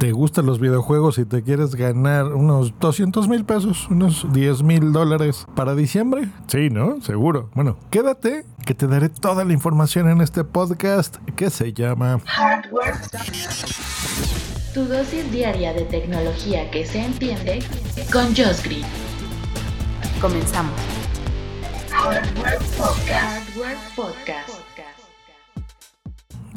te 0.00 0.12
gustan 0.12 0.46
los 0.46 0.58
videojuegos 0.60 1.18
y 1.18 1.26
te 1.26 1.42
quieres 1.42 1.74
ganar 1.74 2.24
unos 2.32 2.72
200 2.80 3.28
mil 3.28 3.44
pesos, 3.44 3.86
unos 3.90 4.26
10 4.32 4.62
mil 4.62 4.92
dólares 4.92 5.46
para 5.54 5.74
diciembre? 5.74 6.30
Sí, 6.46 6.70
¿no? 6.70 7.02
Seguro. 7.02 7.50
Bueno, 7.54 7.76
quédate 7.90 8.46
que 8.64 8.72
te 8.72 8.86
daré 8.86 9.10
toda 9.10 9.44
la 9.44 9.52
información 9.52 10.08
en 10.08 10.22
este 10.22 10.42
podcast 10.42 11.18
que 11.36 11.50
se 11.50 11.74
llama 11.74 12.18
Hardware. 12.24 12.94
Tu 14.72 14.84
dosis 14.86 15.30
diaria 15.30 15.74
de 15.74 15.82
tecnología 15.82 16.70
que 16.70 16.86
se 16.86 17.04
entiende 17.04 17.58
con 18.10 18.28
Josh 18.28 18.62
Green. 18.64 18.86
Comenzamos. 20.18 20.80
Hardware 21.90 22.58
Hardware 23.06 23.76
Podcast. 23.94 24.69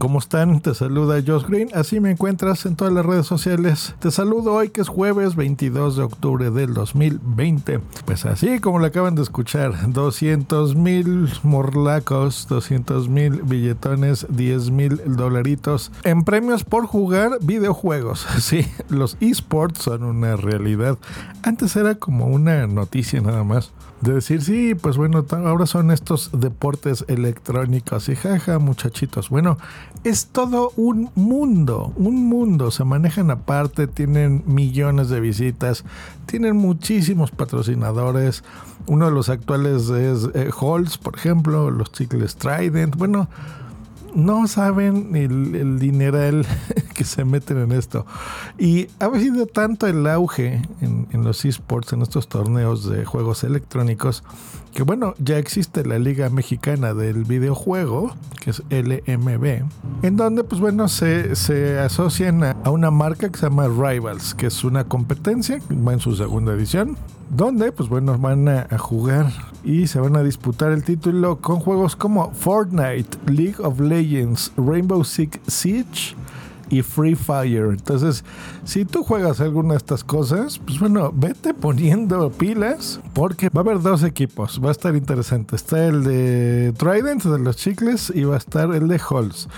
¿Cómo 0.00 0.18
están? 0.18 0.62
Te 0.62 0.74
saluda 0.74 1.22
Josh 1.26 1.44
Green. 1.46 1.68
Así 1.74 2.00
me 2.00 2.10
encuentras 2.10 2.64
en 2.64 2.74
todas 2.74 2.90
las 2.90 3.04
redes 3.04 3.26
sociales. 3.26 3.94
Te 3.98 4.10
saludo 4.10 4.54
hoy 4.54 4.70
que 4.70 4.80
es 4.80 4.88
jueves 4.88 5.36
22 5.36 5.98
de 5.98 6.02
octubre 6.04 6.50
del 6.50 6.72
2020. 6.72 7.80
Pues 8.06 8.24
así 8.24 8.60
como 8.60 8.78
lo 8.78 8.86
acaban 8.86 9.14
de 9.14 9.20
escuchar, 9.20 9.92
200 9.92 10.74
mil 10.74 11.30
morlacos, 11.42 12.46
200 12.48 13.10
mil 13.10 13.42
billetones, 13.42 14.26
10 14.30 14.70
mil 14.70 15.02
dolaritos 15.04 15.92
en 16.02 16.24
premios 16.24 16.64
por 16.64 16.86
jugar 16.86 17.32
videojuegos. 17.42 18.26
Sí, 18.40 18.66
los 18.88 19.18
esports 19.20 19.82
son 19.82 20.02
una 20.02 20.34
realidad. 20.34 20.96
Antes 21.42 21.76
era 21.76 21.96
como 21.96 22.24
una 22.26 22.66
noticia 22.66 23.20
nada 23.20 23.44
más 23.44 23.70
de 24.00 24.14
decir, 24.14 24.42
sí, 24.42 24.74
pues 24.74 24.96
bueno, 24.96 25.24
ahora 25.30 25.66
son 25.66 25.90
estos 25.90 26.30
deportes 26.32 27.04
electrónicos 27.08 28.08
y 28.08 28.16
jaja, 28.16 28.58
muchachitos. 28.58 29.28
Bueno, 29.28 29.58
es 30.04 30.26
todo 30.26 30.72
un 30.76 31.10
mundo, 31.14 31.92
un 31.96 32.28
mundo. 32.28 32.70
Se 32.70 32.84
manejan 32.84 33.30
aparte, 33.30 33.86
tienen 33.86 34.42
millones 34.46 35.08
de 35.08 35.20
visitas, 35.20 35.84
tienen 36.26 36.56
muchísimos 36.56 37.30
patrocinadores. 37.30 38.42
Uno 38.86 39.06
de 39.06 39.12
los 39.12 39.28
actuales 39.28 39.88
es 39.90 40.28
eh, 40.34 40.50
Halls, 40.58 40.98
por 40.98 41.16
ejemplo, 41.16 41.70
los 41.70 41.92
chicles 41.92 42.36
Trident. 42.36 42.96
Bueno, 42.96 43.28
no 44.14 44.46
saben 44.48 45.14
el, 45.14 45.54
el 45.54 45.78
dineral 45.78 46.46
que 47.00 47.06
se 47.06 47.24
meten 47.24 47.56
en 47.56 47.72
esto. 47.72 48.04
Y 48.58 48.88
ha 48.98 49.06
habido 49.06 49.46
tanto 49.46 49.86
el 49.86 50.06
auge 50.06 50.60
en, 50.82 51.06
en 51.12 51.24
los 51.24 51.46
esports, 51.46 51.94
en 51.94 52.02
estos 52.02 52.28
torneos 52.28 52.86
de 52.90 53.06
juegos 53.06 53.42
electrónicos, 53.42 54.22
que 54.74 54.82
bueno, 54.82 55.14
ya 55.18 55.38
existe 55.38 55.82
la 55.86 55.98
Liga 55.98 56.28
Mexicana 56.28 56.92
del 56.92 57.24
Videojuego, 57.24 58.14
que 58.38 58.50
es 58.50 58.62
LMB, 58.68 59.64
en 60.02 60.16
donde 60.18 60.44
pues 60.44 60.60
bueno, 60.60 60.88
se, 60.88 61.34
se 61.36 61.78
asocian 61.78 62.44
a, 62.44 62.50
a 62.64 62.70
una 62.70 62.90
marca 62.90 63.30
que 63.30 63.38
se 63.38 63.46
llama 63.46 63.68
Rivals, 63.68 64.34
que 64.34 64.48
es 64.48 64.62
una 64.62 64.84
competencia, 64.84 65.58
va 65.70 65.94
en 65.94 66.00
su 66.00 66.14
segunda 66.14 66.52
edición, 66.52 66.98
donde 67.30 67.72
pues 67.72 67.88
bueno 67.88 68.18
van 68.18 68.46
a, 68.48 68.66
jugar 68.76 69.32
y 69.64 69.86
se 69.86 70.00
van 70.00 70.16
a 70.16 70.22
disputar 70.22 70.72
el 70.72 70.84
título 70.84 71.36
con 71.36 71.60
juegos 71.60 71.96
como 71.96 72.32
Fortnite, 72.32 73.18
League 73.26 73.56
of 73.58 73.80
Legends, 73.80 74.52
Rainbow 74.56 75.02
Six 75.04 75.38
Siege 75.46 76.16
y 76.70 76.82
Free 76.82 77.14
Fire. 77.14 77.66
Entonces, 77.70 78.24
si 78.64 78.84
tú 78.84 79.02
juegas 79.02 79.40
alguna 79.40 79.74
de 79.74 79.78
estas 79.78 80.04
cosas, 80.04 80.58
pues 80.58 80.78
bueno, 80.78 81.12
vete 81.14 81.52
poniendo 81.52 82.30
pilas 82.30 83.00
porque 83.12 83.48
va 83.48 83.60
a 83.60 83.64
haber 83.64 83.82
dos 83.82 84.02
equipos. 84.02 84.60
Va 84.64 84.68
a 84.68 84.72
estar 84.72 84.94
interesante. 84.94 85.56
Está 85.56 85.86
el 85.86 86.04
de 86.04 86.72
Trident, 86.78 87.22
de 87.24 87.38
los 87.38 87.56
chicles, 87.56 88.12
y 88.14 88.24
va 88.24 88.34
a 88.36 88.38
estar 88.38 88.72
el 88.74 88.88
de 88.88 89.00
Halls. 89.08 89.48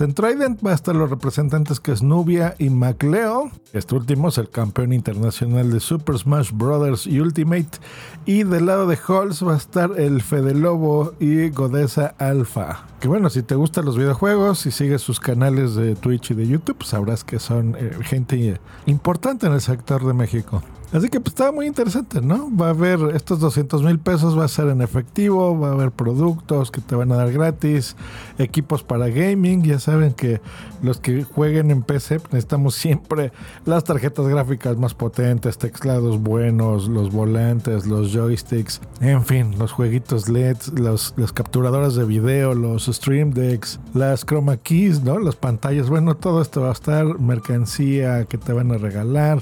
En 0.00 0.14
Trident 0.14 0.64
va 0.66 0.72
a 0.72 0.74
estar 0.74 0.96
los 0.96 1.10
representantes 1.10 1.78
que 1.78 1.92
es 1.92 2.02
Nubia 2.02 2.56
y 2.58 2.70
MacLeo. 2.70 3.52
Este 3.72 3.94
último 3.94 4.30
es 4.30 4.38
el 4.38 4.48
campeón 4.48 4.92
internacional 4.92 5.70
de 5.70 5.80
Super 5.80 6.18
Smash 6.18 6.50
Bros. 6.52 7.06
Ultimate. 7.06 7.78
Y 8.24 8.42
del 8.42 8.66
lado 8.66 8.86
de 8.86 8.98
Halls 9.06 9.46
va 9.46 9.54
a 9.54 9.58
estar 9.58 9.92
el 10.00 10.22
Fede 10.22 10.54
Lobo 10.54 11.12
y 11.20 11.50
Godesa 11.50 12.14
Alpha. 12.18 12.91
Que 13.02 13.08
bueno, 13.08 13.30
si 13.30 13.42
te 13.42 13.56
gustan 13.56 13.84
los 13.84 13.98
videojuegos 13.98 14.64
y 14.64 14.70
sigues 14.70 15.02
sus 15.02 15.18
canales 15.18 15.74
de 15.74 15.96
Twitch 15.96 16.30
y 16.30 16.34
de 16.34 16.46
YouTube, 16.46 16.84
sabrás 16.84 17.24
que 17.24 17.40
son 17.40 17.74
eh, 17.76 17.90
gente 18.04 18.60
importante 18.86 19.48
en 19.48 19.54
el 19.54 19.60
sector 19.60 20.06
de 20.06 20.12
México. 20.12 20.62
Así 20.92 21.08
que 21.08 21.20
pues 21.20 21.32
estaba 21.32 21.52
muy 21.52 21.66
interesante, 21.66 22.20
¿no? 22.20 22.54
Va 22.54 22.66
a 22.66 22.70
haber 22.70 23.00
estos 23.16 23.40
200 23.40 23.82
mil 23.82 23.98
pesos, 23.98 24.38
va 24.38 24.44
a 24.44 24.48
ser 24.48 24.68
en 24.68 24.82
efectivo, 24.82 25.58
va 25.58 25.70
a 25.70 25.72
haber 25.72 25.90
productos 25.90 26.70
que 26.70 26.82
te 26.82 26.94
van 26.94 27.10
a 27.12 27.16
dar 27.16 27.32
gratis, 27.32 27.96
equipos 28.38 28.82
para 28.82 29.08
gaming, 29.08 29.62
ya 29.62 29.78
saben 29.78 30.12
que 30.12 30.42
los 30.82 31.00
que 31.00 31.24
jueguen 31.24 31.70
en 31.70 31.82
PC 31.82 32.20
pues, 32.20 32.34
necesitamos 32.34 32.74
siempre 32.74 33.32
las 33.64 33.84
tarjetas 33.84 34.28
gráficas 34.28 34.76
más 34.76 34.92
potentes, 34.92 35.56
teclados 35.56 36.22
buenos, 36.22 36.88
los 36.88 37.10
volantes, 37.10 37.86
los 37.86 38.12
joysticks, 38.12 38.82
en 39.00 39.24
fin, 39.24 39.58
los 39.58 39.72
jueguitos 39.72 40.28
LEDs, 40.28 40.78
los, 40.78 41.14
las 41.16 41.32
capturadoras 41.32 41.94
de 41.94 42.04
video, 42.04 42.54
los 42.54 42.84
stream 42.84 43.30
decks, 43.30 43.80
las 43.94 44.26
chroma 44.26 44.58
keys, 44.58 45.02
¿no? 45.02 45.18
Las 45.18 45.36
pantallas, 45.36 45.88
bueno, 45.88 46.16
todo 46.16 46.42
esto 46.42 46.60
va 46.60 46.68
a 46.68 46.72
estar, 46.72 47.18
mercancía 47.18 48.26
que 48.26 48.36
te 48.36 48.52
van 48.52 48.72
a 48.72 48.76
regalar 48.76 49.40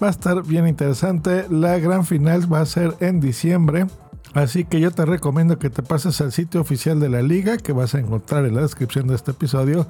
Va 0.00 0.06
a 0.06 0.10
estar 0.10 0.44
bien 0.44 0.68
interesante. 0.68 1.46
La 1.50 1.78
gran 1.78 2.06
final 2.06 2.50
va 2.52 2.60
a 2.60 2.66
ser 2.66 2.94
en 3.00 3.18
diciembre. 3.18 3.86
Así 4.34 4.64
que 4.64 4.80
yo 4.80 4.90
te 4.90 5.04
recomiendo 5.04 5.58
que 5.58 5.70
te 5.70 5.82
pases 5.82 6.20
al 6.20 6.32
sitio 6.32 6.60
oficial 6.60 7.00
de 7.00 7.08
la 7.08 7.22
liga 7.22 7.56
que 7.56 7.72
vas 7.72 7.94
a 7.94 7.98
encontrar 7.98 8.44
en 8.44 8.54
la 8.54 8.62
descripción 8.62 9.06
de 9.08 9.14
este 9.14 9.30
episodio 9.30 9.86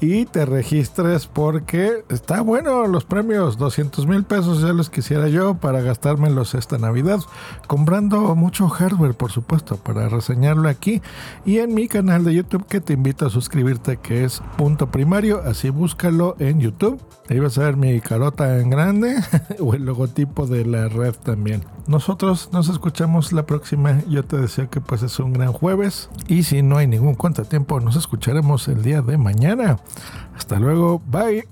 y 0.00 0.26
te 0.26 0.46
registres 0.46 1.26
porque 1.26 2.04
está 2.08 2.40
bueno 2.40 2.86
los 2.86 3.04
premios, 3.04 3.58
200 3.58 4.06
mil 4.06 4.24
pesos 4.24 4.62
ya 4.62 4.72
los 4.72 4.90
quisiera 4.90 5.28
yo 5.28 5.54
para 5.54 5.80
gastármelos 5.80 6.54
esta 6.54 6.78
Navidad, 6.78 7.20
comprando 7.66 8.34
mucho 8.36 8.68
hardware 8.68 9.14
por 9.14 9.32
supuesto 9.32 9.76
para 9.76 10.08
reseñarlo 10.08 10.68
aquí 10.68 11.02
y 11.44 11.58
en 11.58 11.74
mi 11.74 11.88
canal 11.88 12.24
de 12.24 12.34
YouTube 12.34 12.66
que 12.66 12.80
te 12.80 12.92
invito 12.92 13.26
a 13.26 13.30
suscribirte 13.30 13.96
que 13.96 14.24
es 14.24 14.40
punto 14.56 14.90
primario, 14.90 15.42
así 15.44 15.70
búscalo 15.70 16.36
en 16.38 16.60
YouTube, 16.60 17.00
ahí 17.28 17.40
vas 17.40 17.58
a 17.58 17.64
ver 17.64 17.76
mi 17.76 18.00
carota 18.00 18.58
en 18.60 18.70
grande 18.70 19.16
o 19.58 19.74
el 19.74 19.84
logotipo 19.84 20.46
de 20.46 20.64
la 20.64 20.88
red 20.88 21.14
también. 21.14 21.64
Nosotros 21.86 22.50
nos 22.52 22.68
escuchamos 22.68 23.32
la 23.32 23.46
próxima. 23.46 23.79
Yo 24.08 24.24
te 24.24 24.36
deseo 24.36 24.70
que 24.70 24.80
pases 24.80 25.18
un 25.20 25.32
gran 25.32 25.52
jueves. 25.52 26.10
Y 26.28 26.44
si 26.44 26.62
no 26.62 26.76
hay 26.76 26.86
ningún 26.86 27.14
contratiempo, 27.14 27.80
nos 27.80 27.96
escucharemos 27.96 28.68
el 28.68 28.82
día 28.82 29.02
de 29.02 29.18
mañana. 29.18 29.78
Hasta 30.34 30.58
luego. 30.58 31.00
Bye. 31.06 31.50